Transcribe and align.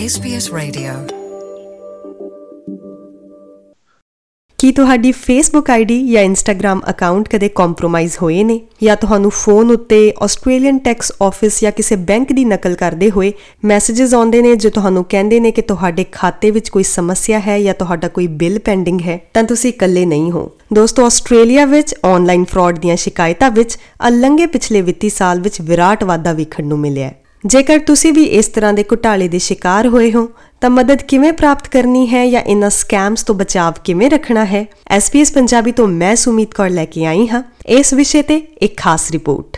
SBS 0.00 0.46
Radio. 0.56 0.92
ਕੀ 4.58 4.72
ਤੁਹਾਡੀ 4.72 5.12
Facebook 5.12 5.70
ID 5.70 6.12
ਜਾਂ 6.12 6.22
ਇੰਸਟਾਗ੍ਰam 6.22 6.80
ਅਕਾਊਂਟ 6.90 7.28
ਕਦੇ 7.28 7.48
ਕੰਪਰੋਮਾਈਜ਼ 7.48 8.12
ਹੋਏ 8.22 8.44
ਨੇ? 8.44 8.60
ਜਾਂ 8.82 8.96
ਤੁਹਾਨੂੰ 8.96 9.30
ਫੋਨ 9.30 9.70
ਉੱਤੇ 9.70 10.14
ਆਸਟ੍ਰੇਲੀਅਨ 10.22 10.78
ਟੈਕਸ 10.78 11.12
ਆਫਿਸ 11.22 11.60
ਜਾਂ 11.60 11.72
ਕਿਸੇ 11.72 11.96
ਬੈਂਕ 11.96 12.32
ਦੀ 12.32 12.44
ਨਕਲ 12.44 12.74
ਕਰਦੇ 12.74 13.10
ਹੋਏ 13.10 13.32
ਮੈਸੇजेस 13.64 14.16
ਆਉਂਦੇ 14.16 14.42
ਨੇ 14.42 14.56
ਜੋ 14.56 14.70
ਤੁਹਾਨੂੰ 14.70 15.04
ਕਹਿੰਦੇ 15.04 15.40
ਨੇ 15.40 15.50
ਕਿ 15.50 15.62
ਤੁਹਾਡੇ 15.62 16.04
ਖਾਤੇ 16.12 16.50
ਵਿੱਚ 16.50 16.68
ਕੋਈ 16.68 16.82
ਸਮੱਸਿਆ 16.82 17.40
ਹੈ 17.40 17.60
ਜਾਂ 17.60 17.74
ਤੁਹਾਡਾ 17.74 18.08
ਕੋਈ 18.08 18.26
ਬਿੱਲ 18.26 18.58
ਪੈਂਡਿੰਗ 18.58 19.00
ਹੈ, 19.00 19.20
ਤਾਂ 19.34 19.44
ਤੁਸੀਂ 19.44 19.72
ਇਕੱਲੇ 19.72 20.06
ਨਹੀਂ 20.06 20.32
ਹੋ। 20.32 20.52
ਦੋਸਤੋ 20.72 21.06
ਆਸਟ੍ਰੇਲੀਆ 21.06 21.64
ਵਿੱਚ 21.64 21.94
ਆਨਲਾਈਨ 22.04 22.44
ਫਰਾਡ 22.44 22.78
ਦੀਆਂ 22.78 22.96
ਸ਼ਿਕਾਇਤਾਂ 22.96 23.50
ਵਿੱਚ 23.50 23.78
ਅਲੰਗੇ 24.08 24.46
ਪਿਛਲੇ 24.46 24.80
ਵਿੱਤੀ 24.80 25.08
ਸਾਲ 25.08 25.40
ਵਿੱਚ 25.40 25.60
ਵਿਰਾਟ 25.60 26.04
ਵਾਧਾ 26.04 26.32
ਵੇਖਣ 26.32 26.66
ਨੂੰ 26.66 26.78
ਮਿਲਿਆ 26.78 27.08
ਹੈ। 27.08 27.23
ਜੇਕਰ 27.46 27.78
ਤੁਸੀਂ 27.78 28.12
ਵੀ 28.12 28.24
ਇਸ 28.24 28.46
ਤਰ੍ਹਾਂ 28.46 28.72
ਦੇ 28.72 28.82
ਘੁਟਾਲੇ 28.82 29.28
ਦੇ 29.28 29.38
ਸ਼ਿਕਾਰ 29.38 29.88
ਹੋਏ 29.88 30.12
ਹੋ, 30.12 30.28
ਤਾਂ 30.60 30.70
ਮਦਦ 30.70 31.02
ਕਿਵੇਂ 31.02 31.32
ਪ੍ਰਾਪਤ 31.32 31.68
ਕਰਨੀ 31.68 32.06
ਹੈ 32.06 32.26
ਜਾਂ 32.26 32.42
ਇਨ੍ਹਾਂ 32.42 32.70
ਸਕੈਮਸ 32.70 33.22
ਤੋਂ 33.22 33.34
ਬਚਾਅ 33.34 33.72
ਕਿਵੇਂ 33.84 34.10
ਰੱਖਣਾ 34.10 34.44
ਹੈ? 34.44 34.66
SBS 34.96 35.26
ਪੰਜਾਬੀ 35.34 35.72
ਤੋਂ 35.72 35.88
ਮੈਂ 35.88 36.16
ਸੁਮੀਤ 36.16 36.54
ਕੌਰ 36.54 36.70
ਲੈ 36.70 36.84
ਕੇ 36.84 37.04
ਆਈ 37.04 37.28
ਹਾਂ। 37.28 37.42
ਇਸ 37.66 37.94
ਵਿਸ਼ੇ 37.94 38.22
ਤੇ 38.22 38.36
ਇੱਕ 38.36 38.76
ਖਾਸ 38.76 39.10
report. 39.10 39.56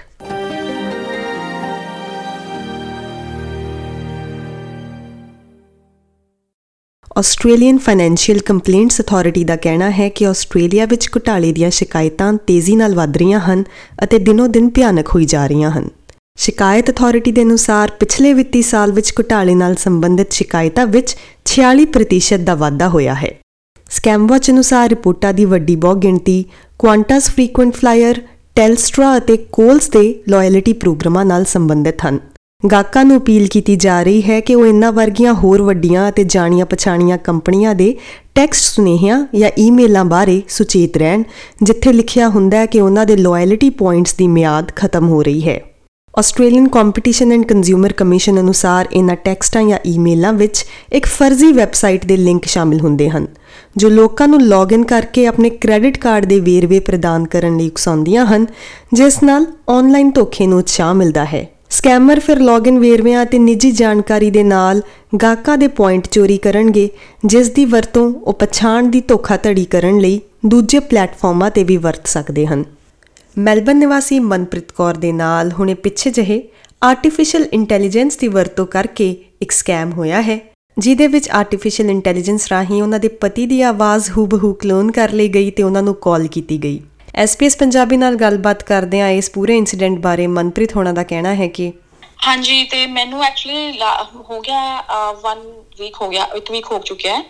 Australian 7.19 7.79
financial 7.79 8.39
complaints 8.39 9.01
authority 9.01 9.45
ਦਾ 9.45 9.57
ਕਹਿਣਾ 9.57 9.91
ਹੈ 9.91 10.09
ਕਿ 10.09 10.27
ਆਸਟ੍ਰੇਲੀਆ 10.27 10.87
ਵਿੱਚ 10.87 11.09
ਘੁਟਾਲੇ 11.09 11.53
ਦੀਆਂ 11.53 11.71
ਸ਼ਿਕਾਇਤਾਂ 11.71 12.35
ਤੇਜ਼ੀ 12.35 12.77
ਨਾਲ 12.77 12.95
ਵਧ 12.95 13.17
ਰਹੀਆਂ 13.17 13.41
ਹਨ 13.41 13.65
ਅਤੇ 14.05 14.19
ਦਿਨੋ-ਦਿਨ 14.19 14.71
ਭਿਆਨਕ 14.71 15.09
ਹੋਈ 15.09 15.25
ਜਾ 15.25 15.47
ਰਹੀਆਂ 15.47 15.71
ਹਨ। 15.71 15.89
ਸ਼ਿਕਾਇਤ 16.39 16.91
ਅਥਾਰਟੀ 16.91 17.33
ਦੇ 17.33 17.43
ਅਨੁਸਾਰ 17.43 17.91
ਪਿਛਲੇ 17.91 18.33
ਵਿੱਤੀ 18.33 18.63
ਸਾਲ 18.63 18.93
ਵਿੱਚ 18.93 19.13
ਘੁਟਾਲੇ 19.19 19.55
ਨਾਲ 19.55 19.75
ਸੰਬੰਧਿਤ 19.75 20.33
ਸ਼ਿਕਾਇਤਾਂ 20.33 20.87
ਵਿੱਚ 20.87 21.17
46% 21.51 22.45
ਦਾ 22.45 22.55
ਵਾਧਾ 22.55 22.89
ਹੋਇਆ 22.89 23.15
ਹੈ। 23.15 23.31
ਸਕੈਮਵਾਚ 23.91 24.51
ਅਨੁਸਾਰ 24.51 24.89
ਰਿਪੋਰਟਾਂ 24.89 25.33
ਦੀ 25.35 25.45
ਵੱਡੀ 25.45 25.77
ਬਹੁ 25.77 25.95
ਗਿਣਤੀ 25.95 26.45
ਕੁਆਂਟਸ 26.79 27.31
ਫ੍ਰੀਕੁਐਂਟ 27.31 27.75
ਫਲਾਇਰ 27.75 28.21
ਟੈਲਸਟਰਾ 28.57 29.17
ਅਤੇ 29.17 29.37
ਕੋਲਸ 29.53 29.89
ਦੇ 29.91 30.03
ਲਾਇਲਟੀ 30.29 30.73
ਪ੍ਰੋਗਰਾਮਾਂ 30.73 31.25
ਨਾਲ 31.25 31.45
ਸੰਬੰਧਿਤ 31.45 32.05
ਹਨ। 32.07 32.19
ਗਾਹਕਾਂ 32.71 33.05
ਨੂੰ 33.05 33.17
ਅਪੀਲ 33.17 33.47
ਕੀਤੀ 33.47 33.77
ਜਾ 33.77 34.03
ਰਹੀ 34.03 34.23
ਹੈ 34.23 34.41
ਕਿ 34.41 34.55
ਉਹ 34.55 34.67
ਇਨ੍ਹਾਂ 34.67 34.93
ਵਰਗੀਆਂ 34.93 35.33
ਹੋਰ 35.35 35.63
ਵੱਡੀਆਂ 35.63 36.09
ਅਤੇ 36.09 36.25
ਜਾਣੀਆਂ 36.25 36.67
ਪਛਾਣੀਆਂ 36.67 37.19
ਕੰਪਨੀਆਂ 37.19 37.75
ਦੇ 37.75 37.97
ਟੈਕਸਟ 38.35 38.75
ਸੁਨੇਹਿਆਂ 38.75 39.27
ਜਾਂ 39.35 39.51
ਈਮੇਲਾਂ 39.59 40.05
ਬਾਰੇ 40.05 40.43
ਸੁਚੇਤ 40.49 40.97
ਰਹਿਣ, 40.97 41.23
ਜਿੱਥੇ 41.63 41.93
ਲਿਖਿਆ 41.93 42.29
ਹੁੰਦਾ 42.29 42.59
ਹੈ 42.59 42.67
ਕਿ 42.67 42.81
ਉਹਨਾਂ 42.81 43.07
ਦੇ 43.07 43.17
ਲਾਇਲਟੀ 43.17 43.71
ਪੁਆਇੰਟਸ 43.71 44.15
ਦੀ 44.15 44.27
ਮਿਆਦ 44.29 44.73
ਖਤਮ 44.77 45.09
ਹੋ 45.09 45.23
ਰਹੀ 45.23 45.49
ਹੈ। 45.49 45.61
Australian 46.17 46.69
competition 46.69 47.33
and 47.33 47.45
consumer 47.45 47.93
commission 47.93 48.39
ਅਨੁਸਾਰ 48.41 48.87
ਇਹਨਾਂ 48.93 49.17
ਟੈਕਸਟਾਂ 49.17 49.63
ਜਾਂ 49.63 49.79
ਈਮੇਲਾਂ 49.87 50.33
ਵਿੱਚ 50.33 50.65
ਇੱਕ 50.93 51.07
ਫਰਜ਼ੀ 51.07 51.51
ਵੈਬਸਾਈਟ 51.53 52.05
ਦੇ 52.07 52.17
ਲਿੰਕ 52.17 52.45
ਸ਼ਾਮਿਲ 52.45 52.81
ਹੁੰਦੇ 52.81 53.09
ਹਨ, 53.09 53.27
ਜੋ 53.77 53.89
ਲੋਕਾਂ 53.89 54.29
ਨੂੰ 54.29 54.41
ਲੌਗਇਨ 54.43 54.85
ਕਰਕੇ 54.85 55.27
ਆਪਣੇ 55.27 55.51
ਕ੍ਰੈਡਿਟ 55.51 55.99
ਕਾਰਡ 55.99 56.25
ਦੇ 56.25 56.39
ਵੇਰਵੇ 56.41 56.79
ਪ੍ਰਦਾਨ 56.81 57.27
ਕਰਨ 57.27 57.57
ਲਈ 57.57 57.67
ਉਕਸਾਉਂਦੀਆਂ 57.69 58.25
ਹਨ, 58.27 58.47
ਜਿਸ 58.95 59.23
ਨਾਲ 59.23 59.47
ਆਨਲਾਈਨ 59.69 60.11
ਧੋਖੇ 60.11 60.47
ਨੂੰ 60.47 60.59
ਉਤਸ਼ਾਹ 60.59 60.95
ਮਿਲਦਾ 60.95 61.25
ਹੈ। 61.25 61.47
ਸਕੈਮਰ 61.71 62.21
ਫਿਰ 62.21 62.41
ਲੌਗਇਨ 62.41 62.79
ਵੇਰਵਿਆਂ 62.79 63.23
ਅਤੇ 63.23 63.39
ਨਿੱਜੀ 63.39 63.71
ਜਾਣਕਾਰੀ 63.73 64.31
ਦੇ 64.31 64.43
ਨਾਲ 64.43 64.81
ਗਾਹਕਾਂ 65.23 65.59
ਦੇ 65.59 65.69
ਪੁਆਇੰਟ 65.69 66.07
ਚੋਰੀ 66.07 66.37
ਕਰਨਗੇ, 66.39 66.89
ਜਿਸ 67.27 67.51
ਦੀ 67.51 67.65
ਵਰਤੋਂ 67.65 68.13
ਉਹ 68.15 68.33
ਪਛਾਣ 68.33 68.87
ਦੀ 68.87 69.01
ਧੋਖਾਧੜੀ 69.09 69.65
ਕਰਨ 69.67 69.99
ਲਈ 69.99 70.21
ਦੂਜੇ 70.47 70.79
ਪਲੇਟਫਾਰਮਾਂ 70.81 71.51
ਤੇ 71.51 71.65
ਵੀ 71.65 71.77
ਵਰਤ 71.77 72.07
ਸਕਦੇ 72.07 72.47
ਹਨ। 72.47 72.65
ਮੈਲਬਨ 73.37 73.77
ਨਿਵਾਸੀ 73.77 74.19
ਮਨਪ੍ਰੀਤ 74.19 74.71
ਕੌਰ 74.73 74.97
ਦੇ 74.97 75.11
ਨਾਲ 75.13 75.51
ਹੁਣੇ 75.53 75.73
ਪਿੱਛੇ 75.75 76.11
ਜਿਹੇ 76.11 76.43
ਆਰਟੀਫੀਸ਼ੀਅਲ 76.83 77.45
ਇੰਟੈਲੀਜੈਂਸ 77.53 78.17
ਦੀ 78.17 78.29
ਵਰਤੋਂ 78.29 78.67
ਕਰਕੇ 78.67 79.09
ਇੱਕ 79.43 79.51
ਸਕੈਮ 79.53 79.93
ਹੋਇਆ 79.93 80.23
ਹੈ 80.23 80.39
ਜਿਹਦੇ 80.77 81.07
ਵਿੱਚ 81.07 81.29
ਆਰਟੀਫੀਸ਼ੀਅਲ 81.31 81.91
ਇੰਟੈਲੀਜੈਂਸ 81.91 82.47
ਰਾਹੀਂ 82.49 82.83
ਉਹਨਾਂ 82.83 82.99
ਦੇ 82.99 83.09
ਪਤੀ 83.21 83.47
ਦੀ 83.47 83.61
ਆਵਾਜ਼ 83.63 84.11
ਹੂਬਹੂ 84.11 84.53
ਕਲੋਨ 84.55 84.91
ਕਰ 84.93 85.13
ਲਈ 85.13 85.29
ਗਈ 85.29 85.51
ਤੇ 85.51 85.63
ਉਹਨਾਂ 85.63 85.83
ਨੂੰ 85.83 85.95
ਕਾਲ 86.03 86.27
ਕੀਤੀ 86.27 86.59
ਗਈ। 86.63 86.81
ਐਸਪੀਐਸ 87.15 87.57
ਪੰਜਾਬੀ 87.57 87.97
ਨਾਲ 87.97 88.17
ਗੱਲਬਾਤ 88.17 88.63
ਕਰਦੇ 88.63 89.01
ਆ 89.01 89.09
ਇਸ 89.11 89.31
ਪੂਰੇ 89.31 89.57
ਇਨਸੀਡੈਂਟ 89.57 89.99
ਬਾਰੇ 89.99 90.27
ਮਨਪ੍ਰੀਤ 90.27 90.77
ਹੋਣਾ 90.77 90.93
ਦਾ 90.93 91.03
ਕਹਿਣਾ 91.03 91.35
ਹੈ 91.35 91.49
ਕਿ 91.49 91.73
ਹਾਂਜੀ 92.27 92.63
ਤੇ 92.65 92.87
ਮੈਨੂੰ 92.87 93.23
ਐਕਚੁਅਲੀ 93.25 93.79
ਹੋ 94.31 94.41
ਗਿਆ 94.41 94.63
1 95.27 95.45
ਵੀਕ 95.79 95.97
ਹੋ 96.03 96.09
ਗਿਆ 96.09 96.27
1 96.37 96.51
ਵੀਕ 96.53 96.67
ਹੋ 96.73 96.79
ਚੁੱਕਿਆ 96.79 97.17
ਹੈ 97.17 97.23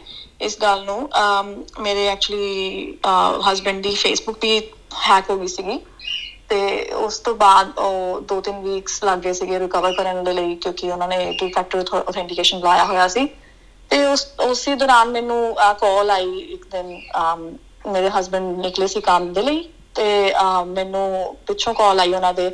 ਇਸ 0.42 0.56
ਗੱਲ 0.62 0.84
ਨੂੰ। 0.84 0.98
ਅਮ, 1.18 1.54
ਮੇਰੇ 1.80 2.06
ਐਕਚੁਅਲੀ 2.08 2.94
ਹਸਬੰਡ 3.50 3.82
ਦੀ 3.82 3.94
ਫੇਸਬੁੱਕ 3.94 4.38
ਵੀ 4.42 4.58
ਹੈਕ 5.08 5.30
ਹੋ 5.30 5.38
ਗਈ 5.38 5.46
ਸੀਗੀ। 5.46 5.78
ਤੇ 6.50 6.58
ਉਸ 6.94 7.18
ਤੋਂ 7.18 7.34
ਬਾਅਦ 7.34 7.78
ਉਹ 7.78 8.20
2-3 8.32 8.60
ਵੀਕਸ 8.62 9.02
ਲੱਗ 9.04 9.18
ਗਏ 9.18 9.32
ਸੀਗੇ 9.32 9.58
ਰਿਕਵਰ 9.58 9.92
ਕਰਨ 9.92 10.22
ਦੇ 10.24 10.32
ਲਈ 10.32 10.54
ਕਿਉਂਕਿ 10.54 10.90
ਉਹਨਾਂ 10.90 11.08
ਨੇ 11.08 11.32
ਟੂ 11.40 11.48
ਫੈਕਟਰ 11.48 11.84
ਆਥੈਂਟੀਕੇਸ਼ਨ 11.98 12.60
ਲਾਇਆ 12.60 12.84
ਹੋਇਆ 12.84 13.08
ਸੀ। 13.08 13.28
ਤੇ 13.90 14.04
ਉਸ 14.06 14.26
ਉਸੇ 14.40 14.74
ਦੌਰਾਨ 14.74 15.10
ਮੈਨੂੰ 15.10 15.54
ਕਾਲ 15.80 16.10
ਆਈ 16.10 16.38
ਇੱਕ 16.38 16.64
ਦਿਨ 16.66 17.00
ਅਮ, 17.16 17.50
ਮੇਰੇ 17.86 18.10
ਹਸਬੰਡ 18.10 18.58
ਨਿਕਲੇ 18.58 18.86
ਸੀ 18.86 19.00
ਕੰਮ 19.00 19.32
ਦੇ 19.32 19.42
ਲਈ 19.42 19.62
ਤੇ 19.94 20.32
ਅਮ, 20.34 20.68
ਮੈਨੂੰ 20.68 21.36
ਪਿੱਛੋਂ 21.46 21.74
ਕਾਲ 21.74 22.00
ਆਈ 22.00 22.12
ਉਹਨਾਂ 22.14 22.32
ਦੇ। 22.34 22.50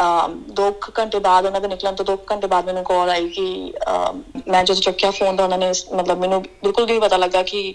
ਅਮ, 0.00 0.34
ਦੋ 0.50 0.70
ਕੁ 0.72 0.92
ਘੰਟੇ 0.98 1.18
ਬਾਅਦ 1.18 1.46
ਉਹਨਾਂ 1.46 1.60
ਦੇ 1.60 1.68
ਨਿਕਲਣ 1.68 1.94
ਤੋਂ 1.94 2.04
ਦੋ 2.04 2.16
ਕੁ 2.16 2.24
ਘੰਟੇ 2.30 2.46
ਬਾਅਦ 2.46 2.64
ਮੈਨੂੰ 2.66 2.82
ਕਾਲ 2.84 3.10
ਆਈ 3.10 3.28
ਕਿ 3.28 3.72
ਅਮ, 3.88 4.22
ਮੈਂ 4.48 4.64
ਜਦੋਂ 4.64 4.80
ਚੱਕਿਆ 4.82 5.10
ਫੋਨ 5.10 5.36
ਤਾਂ 5.36 5.44
ਉਹਨਾਂ 5.44 5.58
ਨੇ 5.58 5.70
ਮਤਲਬ 5.94 6.18
ਮੈਨੂੰ 6.18 6.42
ਬਿਲਕੁਲ 6.42 6.86
ਵੀ 6.86 6.98
ਪਤਾ 6.98 7.16
ਲੱਗਾ 7.16 7.42
ਕਿ 7.42 7.74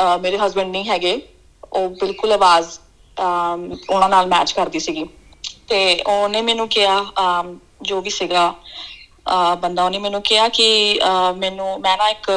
ਅਹ, 0.00 0.18
ਮੇਰੇ 0.18 0.38
ਹਸਬੰਡ 0.38 0.70
ਨਹੀਂ 0.70 0.84
ਹੈਗੇ। 0.84 1.20
ਉਹ 1.72 1.88
ਬਿਲਕੁਲ 1.90 2.32
ਆਵਾਜ਼ 2.32 2.66
ਅਮ, 2.66 2.83
ਉਹਨਾਂ 3.90 4.08
ਨਾਲ 4.08 4.26
ਮੈਚ 4.26 4.52
ਕਰਦੀ 4.52 4.78
ਸੀਗੀ। 4.78 5.04
ਤੇ 5.68 6.02
ਉਹਨੇ 6.06 6.42
ਮੈਨੂੰ 6.42 6.68
ਕਿਹਾ 6.68 7.04
ਅਮ, 7.20 7.58
ਜੋ 7.82 8.00
ਵੀ 8.00 8.10
ਸੀਗਾ 8.10 8.54
ਅਹ, 9.30 9.56
ਬੰਦਾ 9.56 9.84
ਉਹਨੇ 9.84 9.98
ਮੈਨੂੰ 9.98 10.22
ਕਿਹਾ 10.22 10.48
ਕਿ 10.48 11.00
ਅਹ, 11.04 11.34
ਮੈਨੂੰ 11.34 11.80
ਮੈਂ 11.80 11.96
ਨਾ 11.96 12.08
ਇੱਕ 12.08 12.30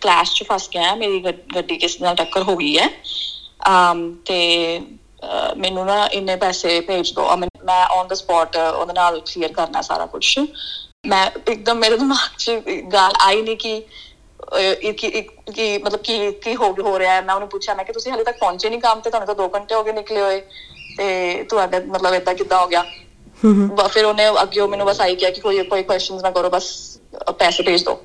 ਕਲਾਸ 0.00 0.34
'ਚ 0.34 0.44
ਫਸ 0.52 0.70
ਗਿਆ 0.70 0.94
ਮੇਰੀ 0.94 1.20
ਗੱਡ- 1.20 1.54
ਗੱਡੀ 1.54 1.76
ਕਿਸੇ 1.76 1.98
ਨਾਲ 2.02 2.14
ਟੱਕਰ 2.14 2.42
ਹੋ 2.42 2.56
ਗਈ 2.56 2.78
ਹੈ। 2.78 2.88
ਅਮ, 3.68 4.16
ਤੇ 4.24 4.80
ਅਹ, 5.24 5.54
ਮੈਨੂੰ 5.56 5.86
ਨਾ 5.86 6.06
ਇੰਨੇ 6.06 6.36
ਪੈਸੇ 6.36 6.80
ਭੇਜ 6.80 7.12
ਦਿਓ 7.12 7.32
ਅਹ, 7.32 7.36
ਮੈਂ- 7.36 7.64
ਮੈਂ 7.64 7.86
ਔਨ 7.86 8.08
ਦਾ 8.08 8.14
ਸਪੌਟ 8.14 8.56
ਉਹਦੇ 8.56 8.92
ਨਾਲ 8.92 9.20
ਕਲੀਅਰ 9.20 9.52
ਕਰਨਾ 9.52 9.82
ਸਾਰਾ 9.82 10.06
ਕੁਝ 10.06 10.38
ਮੈਂ 11.06 11.30
ਇੱਕਦਮ 11.48 11.76
ਮੇਰੇ 11.76 11.96
ਦਿਮਾਗ 11.96 12.36
'ਚ 12.38 12.50
ਗੱਲ 12.92 13.12
ਆਈ 13.20 13.42
ਨਹੀਂ 13.42 13.56
ਕਿ 13.56 13.78
ਅਹ, 13.78 13.80
ਇਹ 13.80 13.84
ਕੀ 14.92 15.06
ਇਹ 15.08 15.22
ਕੀ 15.52 15.78
ਮਤਲਬ 15.78 16.00
ਕੀ 16.00 16.30
ਕੀ 16.32 16.54
ਹੋ 16.56 16.72
ਹੋ 16.80 16.98
ਰਿਹਾ 16.98 17.14
ਹੈ? 17.14 17.20
ਮੈਂ 17.20 17.34
ਉਹਨੂੰ 17.34 17.48
ਪੁੱਛਿਆ 17.48 17.74
ਮੈਂ 17.74 17.84
ਕਿ 17.84 17.92
ਤੁਸੀਂ 17.92 18.12
ਹਾਲੇ 18.12 18.24
ਤੱਕ 18.24 18.38
ਪਹੁੰਚੇ 18.38 18.68
ਨਹੀਂ 18.70 18.80
ਕੰਮ 18.80 19.00
ਤੇ? 19.00 19.10
ਤੁਹਾਨੂੰ 19.10 19.26
ਤਾਂ 19.26 19.34
2 19.34 19.48
ਘੰਟੇ 19.54 19.74
ਹੋ 19.74 19.82
ਗਏ 19.84 19.92
ਨਿਕਲੇ 19.92 20.20
ਹੋਏ 20.20 20.40
ਤੇ 20.96 21.44
ਤੁਹਾਡਾ 21.44 21.80
ਮਤਲਬ 21.86 22.14
ਏਦਾਂ 22.14 22.34
ਕਿੱਦਾਂ 22.34 22.58
ਹੋ 22.58 22.66
ਗਿਆ? 22.66 22.84
ਬ- 23.66 23.88
ਫਿਰ 23.88 24.04
ਉਹਨੇ 24.04 24.28
ਅੱਗੇ 24.42 24.60
ਉਹ 24.60 24.68
ਮੈਨੂੰ 24.68 24.86
ਬਸ 24.86 25.00
ਆਈ 25.00 25.14
ਕਿਹਾ 25.16 25.30
ਕਿ 25.30 25.40
ਕੋਈ 25.40 25.62
ਕੋਈ 25.62 25.82
ਕੁਐਸਚਨਸ 25.82 26.22
ਨਾ 26.22 26.30
ਕਰੋ 26.30 26.50
ਬਸ 26.50 26.68
ਪੈਸੇ 27.38 27.62
ਭੇਜ 27.62 27.84
ਦਿਓ। 27.84 28.00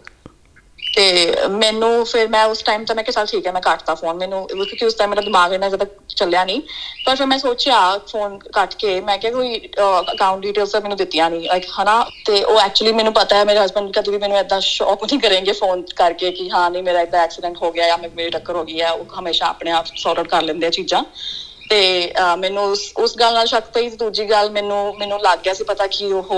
ਤੇ 0.96 1.36
ਮੈਨੂੰ 1.50 2.06
ਫਿਰ 2.06 2.28
ਮੈਂ 2.28 2.46
ਉਸ 2.46 2.62
ਟਾਈਮ 2.64 2.86
ਤਾਂ 2.86 2.96
ਮੈਂ 2.96 3.04
ਕਿਹਾ 3.04 3.12
ਚੱਲ 3.12 3.26
ਠੀਕ 3.26 3.48
ਹੈ 3.48 3.52
ਮੈਂ 3.52 3.62
ਕੱਟਤਾ 3.62 3.96
ਫੋਨ 3.96 4.18
ਮੈਨੂੰ 4.18 4.42
ਉਹ 4.44 4.48
ਕਿਉਂਕਿ 4.48 4.86
ਉਸ 4.86 4.94
ਟਾਈਮ 4.94 5.10
ਮੇਰਾ 5.10 5.22
ਦਿਮਾਗ 5.22 5.54
ਇਹਨਾਂ 5.54 5.70
ਜ਼ਿਆਦਾ 5.70 5.86
ਚੱਲਿਆ 6.16 6.46
ਨਹੀਂ। 6.46 6.62
ਪਰ 7.06 7.16
ਫਿਰ 7.16 7.26
ਮੈਂ 7.28 7.38
ਸੋਚਿਆ 7.38 7.98
ਫੋਨ 7.98 8.38
ਕੱਟ 8.54 8.74
ਕੇ 8.76 9.00
ਮੈਂ 9.02 9.18
ਕਿਹਾ 9.18 9.32
ਕੋਈ 9.32 9.70
ਅਕਾਊਂਟ 10.14 10.42
ਡਿਟੇਲਸ 10.42 10.72
ਤਾਂ 10.72 10.82
ਮੈਨੂੰ 10.82 10.98
ਦਿੱਤੀਆਂ 10.98 11.30
ਨਹੀਂ 11.30 11.48
ਲਾਈਕ 11.48 11.66
ਹਨਾ 11.82 12.06
ਤੇ 12.26 12.44
ਉਹ 12.44 12.60
ਐਕਚੁਅਲੀ 12.60 12.92
ਮੈਨੂੰ 12.94 13.14
ਪਤਾ 13.14 13.36
ਹੈ 13.36 13.46
ਮੇਰੇ 13.46 13.60
ਹਸਬੰਡ 13.60 13.92
ਕਦੇ 13.94 14.12
ਵੀ 14.12 14.18
ਮੈਨੂੰ 14.18 14.38
ਏਦਾਂ 14.38 14.60
ਸ਼ੌਕ 14.62 15.04
ਨਹੀਂ 15.04 15.20
ਕਰਨਗੇ 15.20 15.52
ਫੋਨ 15.52 15.82
ਕਰਕੇ 15.96 16.32
ਕਿ 16.32 16.50
ਹਾਂ 16.52 16.72
ਨਹੀਂ 16.72 16.84
ਮੇਰਾ 16.84 17.02
ਏਦਾਂ 17.02 17.24
ਐਕਸੀਡੈਂਟ 17.24 17.58
ਹੋ 17.62 17.72
ਗਿਆ 17.72 17.88
ਜਾਂ 17.88 17.98
ਮੈਂ- 17.98 18.10
ਮੇਰੀ 18.16 18.30
ਟੱਕਰ 18.30 18.56
ਹੋ 18.56 18.64
ਗਈ 18.64 18.82
ਹੈ 18.82 18.92
ਉਹ 18.92 19.06
ਹਮੇਸ਼ਾ 19.20 19.46
ਆਪਣੇ 19.48 19.72
ਆਪ 19.72 19.86
ਸੌਰਟ 19.96 20.18
ਆਊਟ 20.20 20.28
ਕਰ 20.28 20.42
ਲੈਂਦੇ 20.42 20.68
ਆ 20.68 20.70
ਚੀਜ਼ਾਂ। 20.70 21.04
ਤੇ 21.70 22.12
ਅਹ, 22.20 22.36
ਮੈਨੂੰ 22.38 22.64
ਉਸ 22.64 22.92
ਉਸ 22.98 23.18
ਗੱਲ 23.18 23.34
ਨਾਲ 23.34 23.46
ਸ਼ੱਕ 23.46 23.66
ਪਈ 23.74 23.90
ਤੇ 23.90 23.96
ਦੂਜੀ 23.96 24.30
ਗੱਲ 24.30 24.50
ਮੈਨੂੰ 24.52 24.96
ਮੈਨੂੰ 24.98 25.20
ਲੱਗ 25.22 25.40
ਗਿਆ 25.40 25.54
ਸੀ 25.54 25.64
ਪਤਾ 25.64 25.88
ਕਿ 25.88 26.14
ਉਹ 26.14 26.34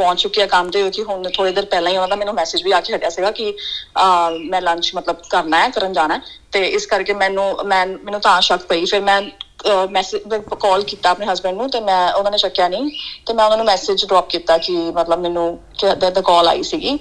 ਪਹੁੰਚ 0.00 0.22
ਚੁੱਕਿਆ 0.22 0.46
ਕੰਮ 0.46 0.70
ਤੇ 0.70 0.90
ਕਿ 0.90 1.02
ਹੁਣ 1.02 1.22
ਥੋੜੀ 1.36 1.52
ਦੇਰ 1.52 1.64
ਪਹਿਲਾਂ 1.64 1.90
ਹੀ 1.92 1.96
ਉਹਨਾਂ 1.96 2.08
ਦਾ 2.08 2.16
ਮੈਨੂੰ 2.16 2.34
ਮੈਸੇਜ 2.34 2.62
ਵੀ 2.62 2.72
ਆ 2.72 2.80
ਕੇ 2.80 2.94
ਹਟਿਆ 2.94 3.10
ਸੀਗਾ 3.10 3.30
ਕਿ 3.30 3.50
ਅਹ, 3.50 4.38
ਮੈਂ 4.50 4.60
ਲੰਚ 4.62 4.90
ਮਤਲਬ 4.94 5.16
ਕਰਨਾ 5.30 5.62
ਹੈ 5.62 5.68
ਕਰਨ 5.68 5.92
ਜਾਣਾ 5.92 6.14
ਹੈ। 6.14 6.20
ਤੇ 6.52 6.64
ਇਸ 6.68 6.86
ਕਰਕੇ 6.86 7.14
ਮੈਨੂੰ 7.14 7.54
ਮੈਂ 7.66 7.86
ਮੈਨੂੰ 7.86 8.20
ਤਾਂ 8.20 8.40
ਸ਼ੱਕ 8.40 8.62
ਪਈ। 8.62 8.84
ਫਿਰ 8.84 9.00
ਮੈਂ 9.00 9.22
ਮੈਸੇਜ 9.90 10.22
ਕਾਲ 10.60 10.82
ਕੀਤਾ 10.82 11.10
ਆਪਣੇ 11.10 11.26
ਹਸਬੰਡ 11.32 11.56
ਨੂੰ 11.56 11.70
ਤੇ 11.70 11.80
ਮੈਂ 11.80 12.12
ਉਹਨਾਂ 12.12 12.30
ਨੇ 12.32 12.38
ਚੱਕਿਆ 12.38 12.68
ਨਹੀਂ। 12.68 12.90
ਤੇ 13.26 13.34
ਮੈਂ 13.34 13.44
ਉਹਨਾਂ 13.44 13.56
ਨੂੰ 13.56 13.66
ਮੈਸੇਜ 13.66 14.04
ਡ੍ਰੌਪ 14.04 14.28
ਕੀਤਾ 14.28 14.58
ਕਿ 14.58 14.72
ਮਤਲਬ 14.72 15.20
ਮੈਨੂੰ 15.20 15.58
ਕਿ 15.78 15.94
ਦਾ 15.96 16.20
ਕਾਲ 16.20 16.48
ਆਈ 16.48 16.62
ਸੀਗੀ। 16.62 16.98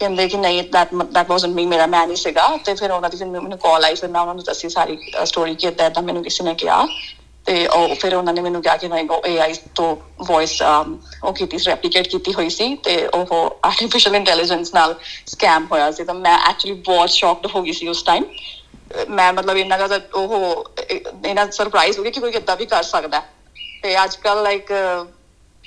ਕਹਿੰਦੇ 0.00 0.28
ਕਿ 0.28 0.36
ਨਹੀਂ 0.36 0.62
that 0.76 0.96
that 1.06 1.28
wasn't 1.32 1.58
me 1.58 1.66
ਮੇਰਾ 1.68 1.86
ਮੈਂ 1.86 2.06
ਨਹੀਂ 2.06 2.16
ਸੀਗਾ। 2.16 2.46
ਤੇ 2.64 2.74
ਫਿਰ 2.74 2.90
ਉਹਨਾਂ 2.90 3.10
ਦੀ 3.10 3.16
ਫਿਰ 3.16 3.26
ਮੈਨੂੰ 3.26 3.58
ਕਾਲ 3.58 3.84
ਆਈ 3.84 3.94
ਫਿਰ 3.94 4.08
ਮੈਂ 4.10 4.20
ਉਹਨਾਂ 4.20 4.34
ਨੂੰ 4.34 4.44
ਦੱਸੀ 4.44 4.68
ਸਾਰੀ 4.68 4.98
ਸਟੋਰੀ 5.24 5.54
ਕਿ 5.54 5.66
ਏਦਾਂ 5.66 5.86
ਏਦਾਂ 5.86 6.02
ਮੈਨੂੰ 6.02 6.22
ਕਿਸੇ 6.22 6.44
ਨੇ 6.44 6.54
ਕਿਹਾ। 6.54 6.86
ਤੇ 7.46 7.66
ਉਹ 7.66 7.94
ਫਿਰ 7.94 8.14
ਉਹਨਾਂ 8.14 8.32
ਨੇ 8.32 8.40
ਮੈਨੂੰ 8.40 8.62
ਕਿਹਾ 8.62 8.76
ਕਿ 8.76 8.88
ਨਹੀਂ 8.88 9.08
ਉਹ 9.08 9.22
AI 9.28 9.54
ਤੋਂ 9.74 9.96
ਵੌਇਸ 10.26 10.62
ਉਹ 11.24 11.32
ਕੀਤੀ 11.32 11.58
ਸੀ 11.58 11.64
ਰੈਪਲੀਕੇਟ 11.70 12.08
ਕੀਤੀ 12.08 12.34
ਹੋਈ 12.34 12.50
ਸੀ 12.50 12.74
ਤੇ 12.74 13.06
ਉਹ 13.06 13.56
ਆਰਟੀਫੀਸ਼ੀਅਲ 13.64 14.16
ਇੰਟੈਲੀਜੈਂਸ 14.16 14.74
ਨਾਲ 14.74 14.94
ਸਕੈਮ 15.26 15.66
ਹੋਇਆ 15.72 15.90
ਸੀ। 15.90 16.04
ਤਾਂ 16.04 16.14
ਮੈਂ 16.14 16.38
ਐਕਚੁਅਲੀ 16.38 16.74
ਬਹੁਤ 16.74 17.10
ਸ਼ੌਕਡ 17.10 17.46
ਹੋ 17.54 17.62
ਗਈ 17.62 17.72
ਸੀ 17.72 17.88
ਉਸ 17.88 18.02
ਟਾਈਮ 18.02 18.24
ਮੈਂ 19.10 19.32
ਮਤਲਬ 19.32 19.56
ਇੰਨਾ 19.56 19.76
ਜ਼ਿਆਦਾ 19.76 20.00
ਉਹ 20.14 20.64
ਇਹਨਾਂ 21.26 21.46
ਸਰਪ੍ਰਾਈਜ਼ 21.50 21.98
ਹੋ 21.98 22.04
ਗਈ 22.04 22.10
ਕਿ 22.10 22.20
ਕੋਈ 22.20 22.30
ਕਿੱਦਾਂ 22.30 22.56
ਵੀ 22.56 22.66
ਕਰ 22.66 22.82
ਸਕਦਾ। 22.82 23.20
ਹੈ। 23.20 23.28
ਤੇ 23.82 24.04
ਅੱਜ 24.04 24.16
ਕੱਲ 24.16 24.42
ਲਾਈਕ 24.42 24.72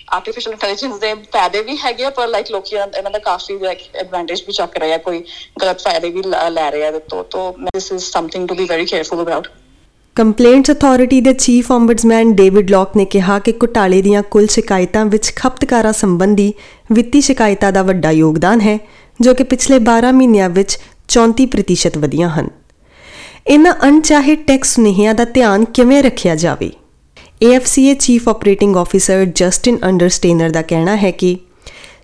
ਆਰਟੀਫੀਸ਼ੀਅਲ 0.10 0.54
ਇੰਟੈਲੀਜੈਂਸ 0.54 1.00
ਦੇ 1.00 1.14
ਫਾਇਦੇ 1.14 1.62
ਵੀ 1.62 1.78
ਹੈਗੇ 1.78 2.06
ਆ, 2.06 2.10
ਪਰ 2.10 2.28
ਲਾਈਕ 2.28 2.52
ਲੋਕੀ 2.52 2.76
ਇਹਨਾਂ 2.76 2.88
ਇਹਨਾਂ 2.98 3.12
ਦਾ 3.12 3.20
ਕਾਫੀ 3.20 3.60
ਲਾਈਕ 3.60 3.96
ਐਡਵਾਂਟੇਜ 3.96 4.44
ਵੀ 4.48 4.54
ਚੱਕ 4.54 4.78
ਰਹੇ 4.78 4.94
ਆ। 4.94 4.98
ਕੋਈ 4.98 5.24
ਗਲਤ 5.62 5.82
ਫਾਇਦੇ 5.82 6.10
ਵੀ 6.10 6.22
ਲ- 6.24 6.50
ਲੈ 6.50 6.72
ਰਹੇ 6.72 6.84
ਆ 6.84 6.88
ਇਹਦੇ 6.88 7.00
ਤੋਂ। 7.00 7.24
ਤੋਂ 7.24 7.54
this 7.60 7.92
is 7.92 8.04
something 8.04 8.48
to 8.48 8.56
be 8.56 8.66
very 8.66 8.86
careful 8.86 9.22
about 9.22 9.48
complaints 10.18 10.72
authority 10.72 11.22
ਦੇ 11.22 11.34
ਚੀਫ 11.34 11.72
ombudsman 11.72 12.34
ਡੇਵਿਡ 12.34 12.72
ਲੌਕ 12.72 12.90
ਨੇ 12.98 13.06
ਕਿਹਾ 13.06 13.40
ਕਿ 13.40 13.52
ਘੁਟਾਲੇ 13.52 14.02
ਦੀਆਂ 14.02 14.24
ਕੁੱਲ 14.24 14.48
ਸ਼ਿਕਾਇਤਾਂ 14.48 15.06
ਵਿੱਚ 15.06 15.34
ਖਪਤਕਾਰਾਂ 15.36 15.94
ਸੰਬੰਧੀ 15.94 16.54
ਵਿੱਤੀ 16.92 17.22
ਸ਼ਿਕਾਇਤਾਂ 17.22 17.72
ਦਾ 17.72 17.84
ਵੱਡਾ 17.84 18.12
ਯੋਗਦਾਨ 18.12 18.62
ਹੈ, 18.62 18.80
ਜੋ 19.22 19.34
ਕਿ 19.34 19.44
ਪਿਛਲੇ 19.44 19.78
12 19.78 20.12
ਮਹੀਨਿਆਂ 20.12 20.50
ਵਿੱਚ 20.50 20.78
34% 21.08 21.98
ਵਧੀਆਂ 21.98 22.30
ਹਨ। 22.30 22.50
ਇਹਨਾਂ 23.48 23.74
ਅਣਚਾਹੇ 23.84 24.36
ਟੈਕਸ 24.36 24.76
ਸੁਨੇਹਿਆਂ 24.76 25.14
ਦਾ 25.14 25.26
ਧਿਆਨ 25.26 25.66
ਕਿਵੇਂ 25.66 26.04
ਰੱਖਿਆ 26.04 26.36
ਜਾਵੇ? 26.36 26.72
AFCA 27.56 27.96
chief 28.00 28.30
operating 28.30 28.78
officer 28.78 29.26
Justin 29.26 29.78
Untersteiner 29.84 30.50
ਦਾ 30.50 30.62
ਕਹਿਣਾ 30.62 30.96
ਹੈ 30.96 31.12
ਕਿ 31.12 31.38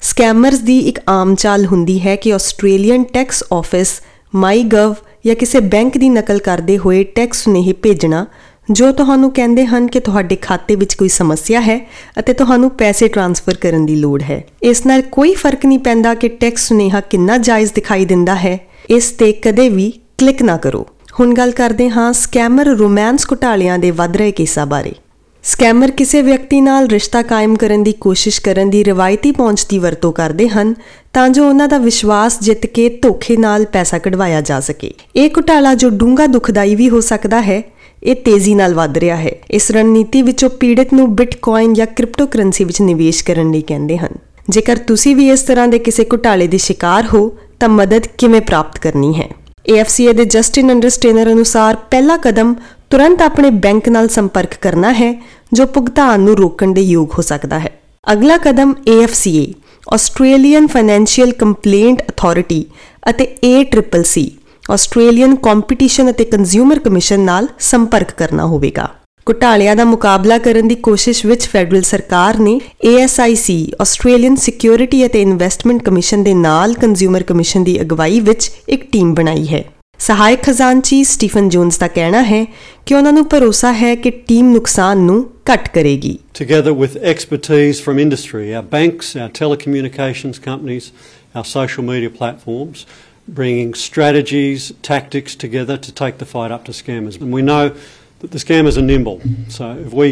ਸਕੈਮਰਸ 0.02 0.60
ਦੀ 0.60 0.80
ਇੱਕ 0.80 1.00
ਆਮ 1.10 1.36
ਚਾਲ 1.36 1.66
ਹੁੰਦੀ 1.66 2.00
ਹੈ 2.00 2.16
ਕਿ 2.16 2.34
ਆਸਟ੍ਰੇਲੀਅਨ 2.34 3.04
ਟੈਕਸ 3.04 3.44
ਆਫਿਸ 3.54 4.02
ਮਾਈਗਵ 4.36 4.96
ਜਾਂ 5.26 5.36
ਕਿਸੇ 5.36 5.60
ਬੈਂਕ 5.60 5.98
ਦੀ 5.98 6.10
ਨਕਲ 6.10 6.40
ਕਰਦੇ 6.40 6.78
ਹੋਏ 6.78 7.04
ਟੈਕਸ 7.04 7.44
ਸੁਨੇਹੇ 7.44 7.74
ਭੇਜਣਾ, 7.74 8.26
ਜੋ 8.72 8.92
ਤੁਹਾਨੂੰ 8.92 9.32
ਕਹਿੰਦੇ 9.32 9.66
ਹਨ 9.66 9.88
ਕਿ 9.88 10.00
ਤੁਹਾਡੇ 10.00 10.36
ਖਾਤੇ 10.36 10.76
ਵਿੱਚ 10.76 10.94
ਕੋਈ 10.94 11.10
ਸਮੱਸਿਆ 11.10 11.62
ਹੈ 11.62 11.90
ਅਤੇ 12.20 12.34
ਤੁਹਾਨੂੰ 12.34 12.70
ਪੈਸੇ 12.70 13.08
ਟ੍ਰਾਂਸਫਰ 13.08 13.54
ਕਰਨ 13.54 13.86
ਦੀ 13.86 13.96
ਲੋੜ 13.96 14.22
ਹੈ। 14.22 14.44
ਇਸ 14.64 14.86
ਨਾਲ 14.86 15.02
ਕੋਈ 15.02 15.34
ਫ਼ਰਕ 15.34 15.66
ਨਹੀਂ 15.66 15.80
ਪੈਂਦਾ 15.80 16.14
ਕਿ 16.14 16.28
ਟੈਕਸ 16.28 16.68
ਸੁਨੇਹਾ 16.68 17.00
ਕਿੰਨਾ 17.00 17.38
ਜਾਇਜ਼ 17.38 17.74
ਦਿਖਾਈ 17.74 18.06
ਦਿੰਦਾ 18.06 18.36
ਹੈ। 18.36 18.60
ਇਸ 18.90 19.12
ਤੇ 19.12 19.34
ਕਦੇ 19.34 19.70
ਵੀ 19.70 19.94
ਕਲਿੱਕ 20.18 20.42
ਨਾ 20.42 20.58
ਕਰੋ। 20.58 20.88
ਹੁਣ 21.20 21.34
ਗੱਲ 21.34 21.52
ਕਰਦੇ 21.52 21.90
ਹਾਂ 21.90 22.14
ਸਕੈਮਰ 22.14 22.66
ਰੋਮਾਂਸ 22.66 23.26
ਘੁਟਾਲਿਆਂ 23.32 23.80
ਦੇ 23.80 23.92
ਵੱਧ 23.92 24.18
ਰਹੇ 24.18 24.32
ਕੇਸਾਂ 24.32 24.66
ਬਾਰੇ। 24.66 24.94
ਸਕੈਮਰ 25.44 25.92
ਕਿਸੇ 25.92 26.22
ਵਿਅਕਤੀ 26.22 26.62
ਨਾਲ 26.62 26.88
ਰਿਸ਼ਤਾ 26.88 27.22
ਕਾਇਮ 27.22 27.56
ਕਰਨ 27.56 27.84
ਦੀ 27.84 27.92
ਕੋਸ਼ਿਸ਼ 27.92 28.42
ਕਰਨ 28.42 28.70
ਦੀ 28.70 28.84
ਰਵਾਇਤੀ 28.84 29.32
ਪਹੁੰਚ 29.32 29.66
ਦੀ 29.70 29.80
ਵਰਤੋਂ 29.80 30.14
ਕਰਦੇ 30.14 30.50
ਹਨ, 30.50 30.76
ਤਾਂ 31.14 31.30
ਜੋ 31.30 31.50
ਉਹਨਾਂ 31.50 31.68
ਦਾ 31.68 31.78
ਵਿਸ਼ਵਾਸ 31.78 32.40
ਜਿੱਤ 32.42 32.66
ਕੇ 32.66 33.00
ਧੋਖੇ 33.02 33.38
ਨਾਲ 33.38 33.66
ਪੈਸਾ 33.66 33.98
ਕਢਵਾਇਆ 33.98 34.42
ਜਾ 34.42 34.60
ਸਕੇ। 34.60 34.94
ਇਹ 35.16 35.30
ਘੁਟਾਲਾ 35.38 35.74
ਜੋ 35.74 35.90
ਡੂੰਘਾ 35.90 36.26
ਦੁਖਦਾਈ 36.26 36.76
ਵੀ 36.76 36.90
ਹੋ 36.90 37.02
ਸਕਦਾ 37.02 37.42
ਹੈ, 37.42 37.64
ਇਹ 38.04 38.16
ਤੇਜ਼ੀ 38.16 38.56
ਨਾਲ 38.56 38.74
ਵੱਧ 38.74 38.98
ਰਿਹਾ 38.98 39.16
ਹੈ। 39.16 39.32
ਇਸ 39.52 39.72
ਰਣਨੀਤੀ 39.72 40.22
ਵਿੱਚੋਂ 40.22 40.50
ਪੀੜਤ 40.50 40.94
ਨੂੰ 40.94 41.16
ਬਿਟਕੋਇਨ 41.16 41.74
ਜਾਂ 41.74 41.86
ਕ੍ਰਿਪਟੋਕਰੰਸੀ 41.86 42.64
ਵਿੱਚ 42.64 42.82
ਨਿਵੇਸ਼ 42.82 43.24
ਕਰਨ 43.24 43.52
ਲਈ 43.52 43.62
ਕਹਿੰਦੇ 43.62 43.98
ਹਨ। 43.98 44.10
ਜੇਕਰ 44.50 44.78
ਤੁਸੀਂ 44.78 45.16
ਵੀ 45.16 45.30
ਇਸ 45.30 45.42
ਤਰ੍ਹਾਂ 45.42 45.68
ਦੇ 45.68 45.80
ਕਿਸੇ 45.80 46.06
ਘੁਟਾਲੇ 46.14 46.48
ਦੇ 46.48 46.58
ਸ਼ਿਕਾਰ 46.58 47.08
ਹੋ, 47.14 47.38
ਤਾਂ 47.60 47.70
ਮਦਦ 47.70 48.08
ਕਿਵੇਂ 48.18 48.42
ਪ੍ਰਾਪਤ 48.42 48.80
ਕਰਨੀ 48.80 49.14
ਹੈ? 49.14 49.30
AFCA 49.74 50.14
ਦੇ 50.14 50.26
ਜਸਟਿਨ 50.26 50.72
ਅੰਡਰਸਟੇਨਰ 50.72 51.32
ਅਨੁਸਾਰ 51.32 51.76
ਪਹਿਲਾ 51.76 52.18
ਕਦਮ 52.18 52.56
ਤੁਰੰਤ 52.94 53.22
ਆਪਣੇ 53.22 53.50
ਬੈਂਕ 53.50 53.88
ਨਾਲ 53.90 54.08
ਸੰਪਰਕ 54.08 54.54
ਕਰਨਾ 54.62 54.92
ਹੈ, 54.94 55.14
ਜੋ 55.54 55.66
ਭੁਗਤਾਨ 55.66 56.20
ਨੂੰ 56.20 56.36
ਰੋਕਣ 56.38 56.74
ਦੇ 56.74 56.82
ਯੋਗ 56.82 57.14
ਹੋ 57.18 57.22
ਸਕਦਾ 57.22 57.60
ਹੈ। 57.60 57.72
ਅਗਲਾ 58.14 58.38
ਕਦਮ 58.38 58.74
AFCA 58.90 59.46
Australian 59.94 60.68
financial 60.68 61.32
complaint 61.32 62.02
authority 62.10 62.66
ਅਤੇ 63.10 63.28
ACCC 63.46 64.28
ਆਸਟ੍ਰੇਲੀਅਨ 64.72 65.36
ਕੰਪੀਟੀਸ਼ਨ 65.36 66.12
ਅਤੇ 66.12 66.26
ਕੰਜ਼ਿਊਮਰ 66.26 66.80
ਕਮਿਸ਼ਨ 66.80 67.20
ਨਾਲ 67.20 67.48
ਸੰਪਰਕ 67.60 68.12
ਕਰਨਾ 68.12 68.46
ਹੋਵੇਗਾ। 68.46 68.88
ਘੁਟਾਲਿਆਂ 69.28 69.76
ਦਾ 69.76 69.86
ਮੁਕਾਬਲਾ 69.86 70.38
ਕਰਨ 70.38 70.68
ਦੀ 70.68 70.76
ਕੋਸ਼ਿਸ਼ 70.76 71.26
ਵਿੱਚ 71.26 71.48
ਫੈਡਰਲ 71.48 71.82
ਸਰਕਾਰ 71.82 72.40
ਨੇ 72.40 72.60
ASIC 72.88 73.60
ਆਸਟ੍ਰੇਲੀਅਨ 73.82 74.36
ਸਿਕਿਉਰਿਟੀ 74.36 75.06
ਅਤੇ 75.06 75.22
ਇਨਵੈਸਟਮੈਂਟ 75.22 75.84
ਕਮਿਸ਼ਨ 75.84 76.24
ਦੇ 76.24 76.34
ਨਾਲ 76.34 76.74
ਕੰਜ਼ਿਊਮਰ 76.74 77.24
ਕਮਿਸ਼ਨ 77.24 77.64
ਦੀ 77.64 77.82
ਅਗਵਾਈ 77.82 78.20
ਵਿੱਚ 78.20 78.52
ਇੱਕ 78.70 78.92
ਟੀਮ 78.92 79.14
ਬਣਾਈ 79.14 79.48
ਹੈ। 79.48 79.64
ਸਹਾਇਕ 80.01 80.43
ਖਜ਼ਾਨਚੀ 80.43 81.03
ਸਟੀਫਨ 81.05 81.49
ਜੋਨਸ 81.49 81.79
ਦਾ 81.79 81.89
ਕਹਿਣਾ 81.89 82.23
ਹੈ 82.25 82.45
ਕਿ 82.87 82.95
ਉਹਨਾਂ 82.95 83.13
ਨੂੰ 83.13 83.25
ਭਰੋਸਾ 83.29 83.73
ਹੈ 83.73 83.95
ਕਿ 83.95 84.11
ਟੀਮ 84.29 84.53
ਨੁਕਸਾਨ 84.53 84.99
ਨੂੰ 85.07 85.25
ਘੱਟ 85.53 85.69
ਕਰੇਗੀ 85.75 86.19
Together 86.41 86.73
with 86.83 86.97
expertise 87.13 87.81
from 87.85 88.01
industry, 88.05 88.43
our 88.59 88.67
banks, 88.75 89.15
our 89.23 89.31
telecommunications 89.39 90.41
companies, 90.49 90.91
our 91.35 91.45
social 91.45 91.85
media 91.89 92.11
platforms, 92.19 92.85
bringing 93.41 93.73
strategies, 93.75 94.73
tactics 94.83 95.35
together 95.45 95.77
to 95.77 95.93
take 95.93 96.19
the 96.19 96.29
fight 96.35 96.51
up 96.51 96.65
to 96.65 96.73
scammers. 96.73 97.21
And 97.21 97.33
we 97.33 97.43
know 97.43 97.65
that 98.21 98.31
the 98.31 98.39
scammers 98.39 98.79
are 98.79 98.83
nimble. 98.83 99.21
So 99.49 99.73
if 99.87 99.93
we 99.93 100.09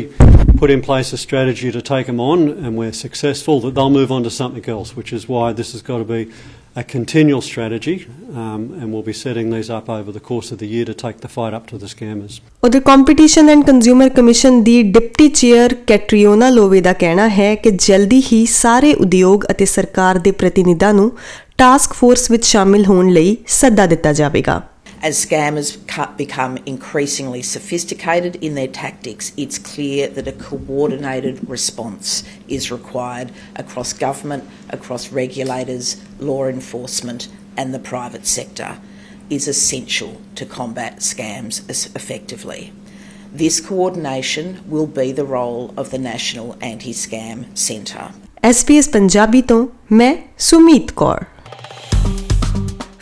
put 0.58 0.70
in 0.70 0.82
place 0.82 1.12
a 1.12 1.16
strategy 1.18 1.72
to 1.72 1.82
take 1.82 2.06
them 2.06 2.20
on 2.20 2.48
and 2.48 2.76
we're 2.76 2.92
successful, 2.92 3.60
that 3.60 3.74
they'll 3.74 3.90
move 3.90 4.12
on 4.12 4.22
to 4.24 4.30
something 4.30 4.68
else, 4.68 4.94
which 4.96 5.12
is 5.12 5.28
why 5.28 5.52
this 5.52 5.72
has 5.72 5.82
got 5.82 5.98
to 5.98 6.04
be 6.04 6.30
a 6.75 6.83
continual 6.85 7.41
strategy, 7.41 8.07
um, 8.33 8.73
and 8.79 8.93
we'll 8.93 9.03
be 9.03 9.13
setting 9.13 9.49
these 9.49 9.69
up 9.69 9.89
over 9.89 10.11
the 10.11 10.21
course 10.21 10.51
of 10.51 10.59
the 10.59 10.67
year 10.67 10.85
to 10.85 10.93
take 10.93 11.19
the 11.19 11.27
fight 11.27 11.53
up 11.53 11.67
to 11.67 11.77
the 11.77 11.87
scammers. 11.87 12.39
ਉਧਰ 12.63 12.79
competition 12.79 13.49
and 13.49 13.65
consumer 13.65 14.09
commission 14.09 14.61
ਦੀ 14.63 14.81
deputy 14.91 15.27
chair 15.29 15.73
Catriona 15.87 16.49
Lowe 16.49 16.81
ਦਾ 16.81 16.93
ਕਹਿਣਾ 16.93 17.27
ਹੈ 17.29 17.53
ਕਿ 17.55 17.71
ਜਲਦੀ 17.71 18.21
ਹੀ 18.31 18.45
ਸਾਰੇ 18.45 18.93
ਉਦਯੋਗ 18.93 19.45
ਅਤੇ 19.51 19.65
ਸਰਕਾਰ 19.65 20.19
ਦੇ 20.19 20.31
ਪ੍ਰਤੀਨਿਧਾਂ 20.31 20.93
ਨੂੰ 20.93 21.11
ਟਾਸਕ 21.57 21.93
ਫੋਰਸ 21.93 22.29
ਵਿੱਚ 22.31 22.45
ਸ਼ਾਮਿਲ 22.45 22.85
ਹੋਣ 22.85 23.11
ਲਈ 23.13 23.37
ਸੱਦਾ 23.47 23.85
ਦਿੱਤਾ 23.85 24.13
ਜਾਵੇਗਾ 24.13 24.61
As 25.02 25.24
scammers 25.24 25.76
cu- 25.86 26.12
become 26.16 26.56
increasingly 26.66 27.42
sophisticated 27.42 28.36
in 28.36 28.54
their 28.54 28.66
tactics, 28.66 29.32
it's 29.36 29.58
clear 29.58 30.08
that 30.08 30.26
a 30.26 30.32
coordinated 30.32 31.48
response 31.48 32.24
is 32.48 32.72
required 32.72 33.30
across 33.56 33.92
government, 33.92 34.44
across 34.70 35.12
regulators, 35.12 35.96
law 36.18 36.46
enforcement, 36.46 37.28
and 37.56 37.74
the 37.74 37.78
private 37.78 38.26
sector 38.26 38.78
is 39.28 39.46
essential 39.48 40.20
to 40.34 40.46
combat 40.46 40.98
scams 41.00 41.68
as 41.68 41.86
effectively. 41.94 42.72
This 43.32 43.60
coordination 43.60 44.62
will 44.66 44.86
be 44.86 45.12
the 45.12 45.24
role 45.24 45.74
of 45.76 45.90
the 45.90 45.98
National 45.98 46.56
Anti 46.62 46.92
Scam 46.92 47.44
Centre. 47.54 48.08
SBS 48.42 48.88
Punjabi 48.92 49.42
ਤੋਂ 49.42 49.66
ਮੈਂ 49.92 50.16
ਸੁਮੀਤ 50.38 50.92
ਕੌਰ 50.92 51.24